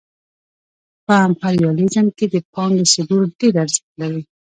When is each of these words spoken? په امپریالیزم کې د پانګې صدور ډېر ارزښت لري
په 1.05 1.13
امپریالیزم 1.27 2.07
کې 2.17 2.25
د 2.33 2.35
پانګې 2.53 2.85
صدور 2.93 3.21
ډېر 3.39 3.53
ارزښت 3.63 3.89
لري 4.01 4.21